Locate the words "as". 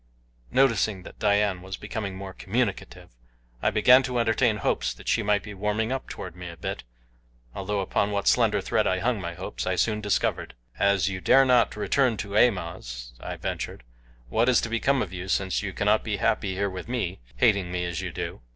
10.79-11.07, 17.85-18.01